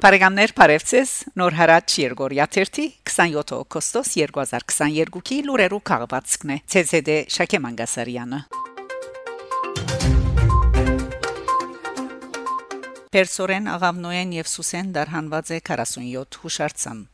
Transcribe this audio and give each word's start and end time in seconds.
Բարեկամներ 0.00 0.52
Փարեվցես 0.56 1.10
Նոր 1.36 1.54
հարաճ 1.58 1.94
Երգորիա 2.00 2.44
27 2.56 3.50
օգոստոս 3.52 4.12
2022-ի 4.16 5.36
լուրերու 5.44 5.80
քաղվածքն 5.90 6.52
է 6.54 6.56
ՑՍԴ 6.80 7.16
Շակե 7.34 7.60
Մանգասարյանը 7.64 8.38
Պերսորեն 13.12 13.68
Աղավնոյեն 13.74 14.32
եւ 14.38 14.48
Սուսեն 14.54 14.94
դարհանված 14.96 15.52
է 15.52 15.60
47 15.68 16.40
հուշարձան 16.46 17.04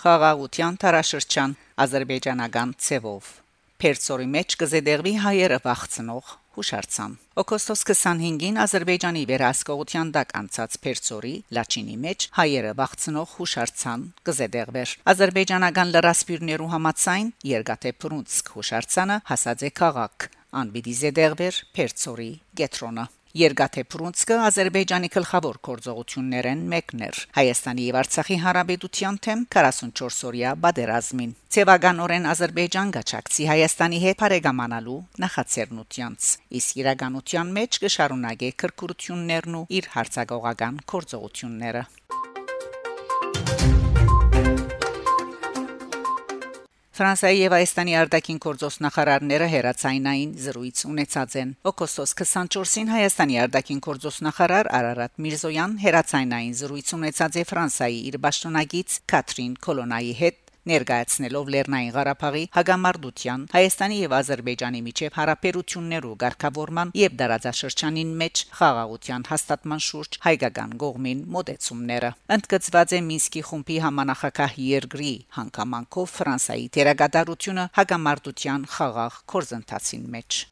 Խաղաղության 0.00 0.82
տարաշրջան 0.86 1.56
ազերբայջանական 1.84 2.76
ցևով 2.80 3.39
Պերսորի 3.80 4.26
մեջ 4.28 4.54
կզեդերվի 4.60 5.12
հայերը 5.24 5.58
վախցնող 5.64 6.32
հուշարձան 6.56 7.12
Օգոստոս 7.40 7.82
25-ին 7.88 8.58
Ադրբեջանի 8.64 9.22
վերահսկողության 9.30 10.10
դակ 10.16 10.34
անցած 10.40 10.74
Պերսորի 10.84 11.32
Լաչինի 11.56 11.96
մեջ 12.02 12.26
հայերը 12.36 12.72
վախցնող 12.80 13.32
հուշարձան 13.38 14.02
կզեդեղվեր 14.28 14.92
Ադրբեջանական 15.14 15.94
լրասպիրներու 15.94 16.68
համացայն 16.74 17.30
Երգատե 17.52 17.94
Պրունցկ 18.04 18.52
հուշարձանը 18.58 19.16
հասած 19.30 19.64
է 19.64 19.72
քաղաք 19.80 20.28
անբիդի 20.60 20.94
զեդեղվեր 21.00 21.62
Պերսորի 21.80 22.30
Գետրոնը 22.60 23.06
Երգաթե 23.30 23.82
Պրունցկը 23.86 24.36
Ադրբեջանի 24.42 25.08
գլխավոր 25.14 25.58
գործողություններն 25.66 26.64
մեկն 26.72 27.04
էր 27.06 27.20
Հայաստանի 27.36 27.84
եւ 27.86 27.98
Արցախի 28.00 28.38
հարաբերության 28.44 29.20
թեմ 29.26 29.44
44-օրյա 29.54 30.54
բادرազմին։ 30.64 31.36
Ցեվագանորեն 31.54 32.26
Ադրբեջան 32.32 32.92
գաչակցի 32.98 33.48
Հայաստանի 33.52 34.02
հետ 34.06 34.20
բարեկամանալու 34.26 34.98
նախաձեռնությամբ, 35.26 36.28
իսկ 36.58 36.82
իրականության 36.82 37.56
մեջ 37.60 37.82
կշարունակե 37.86 38.54
քրկուրություններն 38.64 39.60
ու 39.62 39.66
իր 39.78 39.92
հարցակողական 39.94 40.82
գործողությունները։ 40.90 41.86
Ֆրանսիայի 47.00 47.38
եւ 47.40 47.54
Հայաստանի 47.56 47.94
արտաքին 47.96 48.38
գործոս 48.44 48.74
նախարարները 48.84 49.46
հերացայինային 49.48 50.34
զրույց 50.44 50.82
ունեցած 50.90 51.36
են։ 51.40 51.54
Օգոստոս 51.70 52.12
24-ին 52.20 52.92
Հայաստանի 52.92 53.38
արտաքին 53.46 53.80
գործոս 53.86 54.18
նախարար 54.26 54.70
Արարատ 54.80 55.16
Միրզոյան 55.24 55.78
հերացայինային 55.86 56.58
զրույց 56.60 56.92
ունեցած 57.00 57.40
է 57.40 57.46
Ֆրանսիայի 57.54 58.04
իր 58.10 58.20
պաշտոնագից 58.28 59.00
Կատրին 59.14 59.56
Կոլոնայի 59.64 60.14
հետ 60.20 60.49
ներկայացնելով 60.70 61.50
Լեռնային 61.54 61.92
Ղարաբաղի 61.96 62.42
հագամարտության 62.56 63.44
Հայաստանի 63.54 63.98
եւ 64.00 64.14
Ադրբեջանի 64.20 64.80
միջև 64.86 65.16
հարաբերություններու 65.20 66.14
ղեկավարման 66.24 66.92
եւ 67.00 67.16
դարաձաշրջանին 67.20 68.12
մեջ 68.22 68.44
խաղաղության 68.60 69.26
հաստատման 69.30 69.84
շուրջ 69.90 70.20
հայկական 70.26 70.74
գողմին 70.84 71.22
մոդեցումները 71.36 72.10
ընդգծված 72.38 72.96
է 72.96 73.02
Մինսկի 73.10 73.44
խումբի 73.50 73.78
համանախագահ 73.86 74.58
երկրի 74.70 75.12
հանգամանքով 75.40 76.12
Ֆրանսայի 76.20 76.66
դերակատարությունը 76.80 77.68
հագամարտության 77.80 78.68
խաղաղ 78.76 79.22
կորզընթացին 79.34 80.10
մեջ 80.16 80.44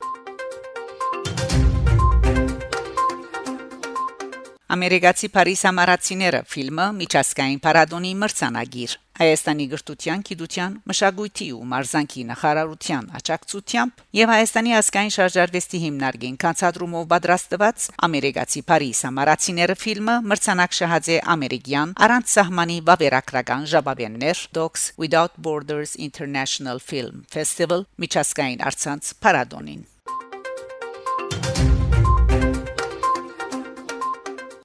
Ամերիկացի 4.69 5.29
Փարիզ 5.33 5.61
ամառացիները 5.71 6.41
ֆիլմը 6.45 6.87
միջազգային 6.99 7.61
փառատոնի 7.65 8.11
մրցանագիր 8.21 8.97
Հայաստանի 9.19 9.67
գրթության, 9.73 10.25
գիտության, 10.29 10.75
մշակույթի 10.93 11.47
ու 11.57 11.69
մարզանկի 11.71 12.25
նախարարության 12.29 13.09
աջակցությամբ 13.19 14.05
եւ 14.19 14.33
Հայաստանի 14.35 14.77
ազգային 14.83 15.15
շարժարվեստի 15.17 15.83
հիմնարկին 15.87 16.39
կանցադրումով 16.45 17.09
պատրաստված 17.17 17.89
Ամերիկացի 18.09 18.65
Փարիզ 18.69 19.03
ամառացիները 19.09 19.81
ֆիլմը 19.89 20.21
մրցանակ 20.29 20.81
շահաձե 20.85 21.21
ամերիկյան 21.33 21.99
առանց 22.05 22.33
սահմանի 22.37 22.81
վավերագրական 22.93 23.69
ժապավեններ 23.73 24.49
Docs 24.53 24.91
Without 25.01 25.41
Borders 25.49 25.97
International 25.97 26.85
Film 26.93 27.25
Festival 27.33 27.89
միջազգային 28.05 28.67
արցանց 28.69 29.17
փառատոնին 29.25 29.87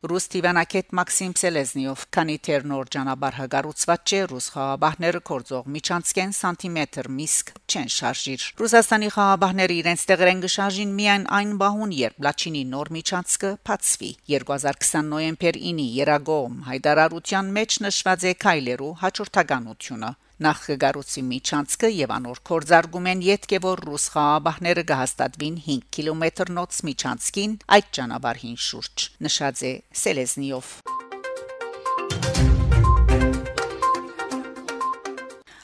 Ռուս 0.03 0.25
Տիվանակետ 0.33 0.89
Մաքսիմ 0.99 1.33
Սելեզնիով 1.39 2.01
քանի 2.11 2.33
թեր 2.43 2.65
նոր 2.67 2.89
ճանապարհ 2.91 3.35
հագարուցված 3.39 4.01
չէ 4.11 4.17
ռուս 4.31 4.47
խաղաբահները 4.51 5.21
կորձող 5.29 5.69
միջանցքեն 5.75 6.33
սանտիմետր 6.39 7.07
միսկ 7.19 7.53
չեն 7.71 7.87
շարժիր 7.95 8.47
Ռուսաստանի 8.59 9.11
խաղաբահները 9.15 9.77
իրենց 9.79 10.03
տեղերեն 10.11 10.43
գշարժին 10.43 10.91
միայն 10.97 11.23
այն 11.39 11.53
բահուն 11.63 11.95
երբ 11.99 12.19
Լաչինի 12.27 12.63
նոր 12.73 12.91
միջանցքը 12.99 13.53
բացվի 13.71 14.11
2020 14.33 15.07
նոյեմբեր 15.13 15.61
9-ի 15.71 15.87
Երագոմ 16.03 16.59
հայդարարության 16.67 17.55
մեջ 17.63 17.79
նշված 17.87 18.27
է 18.27 18.35
քայլերու 18.43 18.91
հաջորդականությունը 19.07 20.11
նախ 20.43 20.63
կգառուցի 20.67 21.21
միջանցքը 21.29 21.89
եւ 21.93 22.11
անոր 22.17 22.39
կորզարգում 22.49 23.05
են 23.11 23.21
յետք 23.27 23.53
է 23.57 23.59
որ 23.63 23.81
ռուս 23.87 24.07
խաղաբահները 24.15 24.83
կհաստատվին 24.89 25.55
5 25.67 25.85
կիլոմետրնոց 25.97 26.79
միջանցքին 26.89 27.55
այդ 27.77 27.87
ճանապարհին 27.97 28.57
շուրջ 28.67 29.05
նշած 29.27 29.63
է 29.63 29.73
Սելեզնիով 30.03 30.73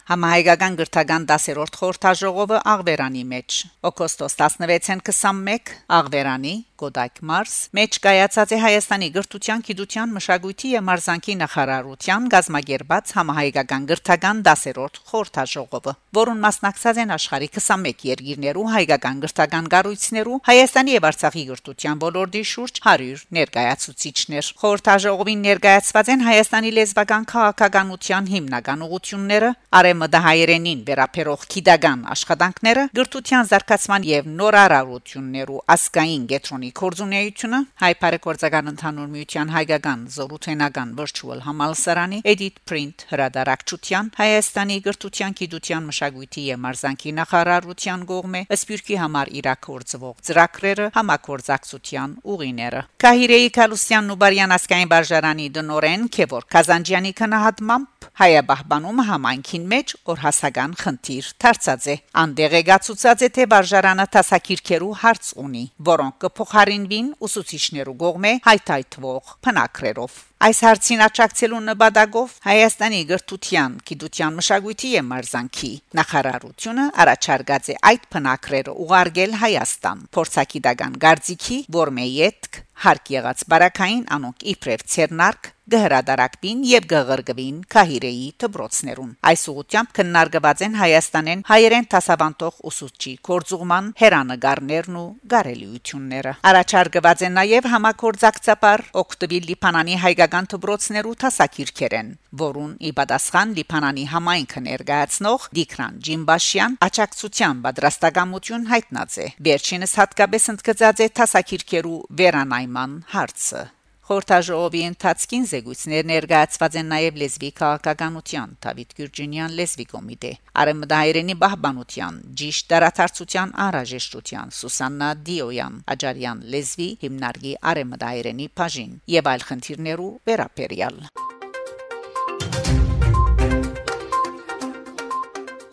Համահայկական 0.09 0.79
գրթական 0.79 1.25
10-րդ 1.29 1.75
խորհրդաժողովը 1.83 2.63
Աղվերանի 2.71 3.25
մեջ 3.35 3.57
օգոստոս 3.91 4.39
16-ին 4.39 5.03
21 5.05 5.75
Աղվերանի 5.99 6.55
Գոդակ 6.79 7.19
Մարս 7.29 7.55
մեջ 7.75 7.97
կայացած 8.05 8.51
է 8.55 8.57
Հայաստանի 8.63 9.07
գրթության, 9.15 9.63
գիտության, 9.67 10.11
մշակույթի 10.15 10.69
եւ 10.71 10.83
մարզանկի 10.89 11.33
նախարարության 11.39 12.27
գազագերբած 12.33 13.11
համահայկական 13.17 13.87
գրթական 13.89 14.39
10-րդ 14.47 14.99
խորհրդաժողովը, 15.09 15.93
որուն 16.19 16.39
մասնակցած 16.45 17.01
են 17.03 17.11
աշխարհի 17.15 17.49
21 17.59 18.05
երկիրներու 18.09 18.65
հայկական 18.75 19.19
գրթական 19.25 19.67
կառույցներու 19.75 20.39
Հայաստանի 20.49 20.95
եւ 20.95 21.07
Արցախի 21.09 21.43
գրթության 21.49 22.01
ոլորտի 22.05 22.43
շուրջ 22.53 22.81
100 22.87 23.25
ներկայացուցիչներ։ 23.39 24.51
Խորհրդաժողովին 24.63 25.43
ներկայացված 25.49 26.13
են 26.15 26.25
Հայաստանի 26.29 26.71
լեզվական 26.79 27.27
քաղաքականության 27.33 28.31
հիմնական 28.33 28.85
ուղությունները, 28.87 29.51
արեմդահայերենին 29.79 30.83
վերապերող 30.89 31.45
քիդական 31.53 32.07
աշխատանքները, 32.15 32.87
գրթության 32.99 33.49
զարգացման 33.49 34.07
եւ 34.09 34.29
նորարարություններու 34.39 35.63
ասկային 35.75 36.25
գետրոնի 36.29 36.68
Հայաստանի 36.69 36.77
կորձունեությունը 36.79 37.59
հայ 37.81 37.93
բարեգործական 37.99 38.69
ընդհանուր 38.69 39.07
միության 39.09 39.51
հայկական 39.53 40.01
զորութենական 40.13 40.89
virtual 40.99 41.39
համալսարանի 41.45 42.19
edit 42.29 42.59
print 42.69 43.05
հրադարակչության 43.09 44.11
Հայաստանի 44.19 44.77
գրթության, 44.85 45.35
գիտության, 45.39 45.87
մշակույթի 45.89 46.43
եւ 46.49 46.61
մարզանկի 46.65 47.13
նախարարության 47.19 48.05
կողմէ 48.11 48.41
սպյուրքի 48.53 48.99
համար 49.01 49.31
իրակորձվող 49.39 50.15
ծրագրերը 50.29 50.87
համակորձակցության 50.99 52.13
ուղիները 52.29 52.81
Կահիրեի 53.01 53.49
Կալուսյանն 53.57 54.13
ու 54.13 54.19
Բարյան 54.19 54.55
ասկային 54.59 54.93
բարժարանի 54.93 55.47
դնորեն 55.57 56.05
Քևոր 56.19 56.47
Կազանջյանի 56.53 57.13
քնահատմամբ 57.23 58.09
հայաբահբանումը 58.19 59.03
համայնքին 59.09 59.65
մեջ 59.73 59.91
օրհասական 60.11 60.71
խնդիր 60.79 61.27
դարձած 61.39 61.85
է 61.89 61.95
անդեղեկացուցած 62.19 63.21
է 63.23 63.29
թե 63.37 63.45
բարժարանը 63.53 64.05
տասակիրքերու 64.15 64.97
հարց 65.03 65.29
ունի 65.43 65.63
որոնք 65.89 66.17
կփոխ 66.25 66.58
փոխարինվին 66.59 67.09
ուսուցիչներու 67.23 67.93
կողմէ 68.01 68.31
հայթայթվող 68.43 69.29
փնակրերով 69.45 70.15
Այս 70.39 70.59
հարցին 70.65 71.03
աջակցելու 71.05 71.59
նպատակով 71.67 72.33
Հայաստանի 72.47 72.99
գրթության, 73.11 73.77
գիտության, 73.89 74.35
մշակույթի 74.39 74.91
եւ 74.93 75.05
մարզանկի 75.09 75.71
նախարարությունը 75.99 76.85
առաջարկած 77.03 77.69
է 77.69 77.77
այդ 77.91 78.07
փնակրերը 78.15 78.75
ուղարկել 78.85 79.37
Հայաստան 79.43 80.03
փորձակիտական 80.19 80.99
գարձիկի 81.05 81.59
որմեյետք 81.79 82.61
հարկ 82.87 83.13
եղած 83.19 83.45
բարակային 83.55 84.03
անոնք 84.19 84.45
իբրև 84.55 84.85
ցերնարկ 84.95 85.51
գհրադարակվին 85.73 86.61
եւ 86.69 86.87
գղրգվին 86.93 87.57
Քահիրեի 87.73 88.27
դբրոցներուն 88.43 89.11
այս 89.29 89.43
ուղությամբ 89.53 89.91
քննարկված 89.99 90.63
են 90.67 90.77
Հայաստանեն 90.79 91.43
հայերեն 91.49 91.87
տասավանդող 91.93 92.59
ուսուցչի 92.69 93.13
կորձուղման 93.29 93.89
հերանագարներն 94.01 94.99
ու 94.99 95.05
գարելիությունները 95.33 96.33
առաջարկված 96.51 97.23
են 97.29 97.37
նաեւ 97.39 97.69
համակորձակցաբար 97.73 98.85
օկտոբի 99.03 99.39
լիփանանի 99.49 99.97
հայկական 100.05 100.49
դբրոցներու 100.55 101.15
տասակիրքերեն 101.23 102.13
որուն 102.43 102.73
ի 102.89 102.91
պատասխան 102.99 103.55
լիփանանի 103.59 104.05
համայնքը 104.13 104.63
ներկայացնող 104.69 105.47
Դիկրան 105.59 105.97
Ջիմբաշյան 106.09 106.77
աճակցության 106.89 107.63
պատրաստակամություն 107.65 108.69
հայտնած 108.75 109.17
է 109.25 109.27
վերջինս 109.49 109.97
հատկապես 110.03 110.47
ընդգծած 110.53 111.03
է 111.05 111.09
տասակիրքերու 111.19 111.99
վերանայման 112.21 112.95
հարցը 113.17 113.65
Խորհրդաժողովի 114.09 114.79
ընթացքին 114.89 115.43
զեկույցներ 115.49 116.07
ներկայացված 116.09 116.77
են 116.79 116.87
նաև 116.89 117.17
լեզվի 117.21 117.49
քաղաքականության 117.59 118.55
Դավիթ 118.65 118.95
Գյուրջինյան 118.97 119.53
լեզվի 119.59 119.85
կոմիտե 119.91 120.31
Արեմդահայերենի 120.63 121.35
բահբանության 121.43 122.17
ճիշտ 122.41 122.71
դարաթարցության 122.73 123.53
անհրաժեշտության 123.65 124.55
Սուսաննա 124.57 125.09
Դիոյան 125.29 125.77
Աջարյան 125.93 126.41
լեզվի 126.57 126.89
հիմնարկի 127.05 127.53
Արեմդահայերենի 127.69 128.49
բաժին 128.57 128.99
եւ 129.19 129.31
այլ 129.35 129.47
խնդիրներու 129.53 130.11
վերապերյալ 130.25 131.01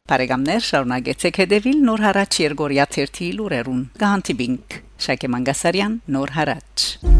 Բարեկամներ 0.06 0.66
շարունակեցեք 0.70 1.38
հետևել 1.40 1.80
Նոր 1.88 2.04
հարաճ 2.06 2.40
Երգորիա 2.44 2.86
1-ի 2.92 3.32
լուրերուն։ 3.40 3.82
Գանտիբինգ 4.04 4.80
Շակե 5.08 5.34
Մանգասարյան 5.34 6.00
Նոր 6.14 6.36
հարաճ 6.36 7.15